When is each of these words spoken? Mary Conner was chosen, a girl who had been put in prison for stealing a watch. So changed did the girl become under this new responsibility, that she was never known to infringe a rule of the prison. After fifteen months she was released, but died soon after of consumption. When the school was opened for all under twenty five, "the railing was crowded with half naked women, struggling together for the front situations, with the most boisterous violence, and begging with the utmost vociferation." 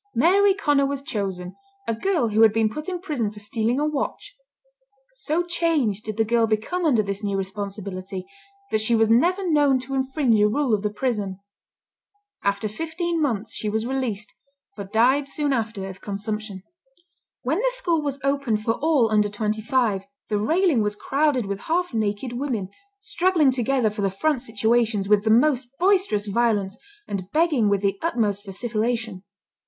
Mary 0.15 0.55
Conner 0.55 0.87
was 0.87 1.03
chosen, 1.03 1.55
a 1.87 1.93
girl 1.93 2.29
who 2.29 2.41
had 2.41 2.51
been 2.51 2.71
put 2.71 2.89
in 2.89 2.99
prison 2.99 3.29
for 3.31 3.39
stealing 3.39 3.79
a 3.79 3.85
watch. 3.85 4.33
So 5.13 5.43
changed 5.43 6.05
did 6.05 6.17
the 6.17 6.25
girl 6.25 6.47
become 6.47 6.85
under 6.85 7.03
this 7.03 7.23
new 7.23 7.37
responsibility, 7.37 8.25
that 8.71 8.81
she 8.81 8.95
was 8.95 9.11
never 9.11 9.47
known 9.47 9.77
to 9.81 9.93
infringe 9.93 10.39
a 10.41 10.47
rule 10.47 10.73
of 10.73 10.81
the 10.81 10.89
prison. 10.89 11.39
After 12.43 12.67
fifteen 12.67 13.21
months 13.21 13.53
she 13.53 13.69
was 13.69 13.85
released, 13.85 14.33
but 14.75 14.91
died 14.91 15.27
soon 15.29 15.53
after 15.53 15.87
of 15.87 16.01
consumption. 16.01 16.63
When 17.43 17.59
the 17.59 17.69
school 17.71 18.01
was 18.01 18.17
opened 18.23 18.63
for 18.63 18.79
all 18.81 19.11
under 19.11 19.29
twenty 19.29 19.61
five, 19.61 20.07
"the 20.29 20.39
railing 20.39 20.81
was 20.81 20.95
crowded 20.95 21.45
with 21.45 21.59
half 21.69 21.93
naked 21.93 22.33
women, 22.33 22.69
struggling 23.01 23.51
together 23.51 23.91
for 23.91 24.01
the 24.01 24.09
front 24.09 24.41
situations, 24.41 25.07
with 25.07 25.25
the 25.25 25.29
most 25.29 25.69
boisterous 25.79 26.25
violence, 26.25 26.75
and 27.07 27.29
begging 27.31 27.69
with 27.69 27.81
the 27.83 27.99
utmost 28.01 28.43
vociferation." 28.43 29.21